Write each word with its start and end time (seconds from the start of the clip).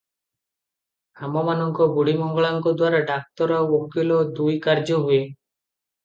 ଆମମାନଙ୍କ 1.25 1.85
ବୁଢ଼ୀମଙ୍ଗଳାଙ୍କ 1.97 2.73
ଦ୍ୱାରା 2.79 3.01
ଡାକ୍ତର 3.09 3.59
ଆଉ 3.65 3.77
ଓକିଲ 3.81 4.17
ଦୁଇ 4.39 4.57
କାର୍ଯ୍ୟ 4.69 4.97
ହୁଏ। 5.05 5.21